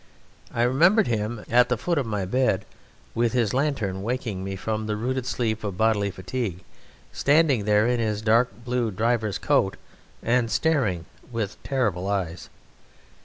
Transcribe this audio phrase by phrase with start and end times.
[0.51, 2.65] I remember him at the foot of my bed
[3.13, 6.63] with his lantern waking me from the rooted sleep of bodily fatigue,
[7.11, 9.77] standing there in his dark blue driver's coat
[10.23, 12.49] and staring with terrible eyes.